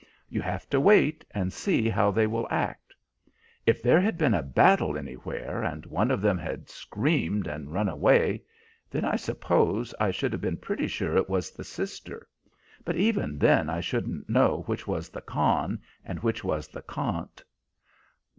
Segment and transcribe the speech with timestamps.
[0.29, 2.95] You have to wait and see how they will act.
[3.67, 7.87] If there had been a battle anywhere, and one of them had screamed, and run
[7.87, 8.41] away,
[8.89, 12.27] then I suppose I should have been pretty sure it was the sister;
[12.83, 17.43] but even then I shouldn't know which was the Khan and which was the Khant."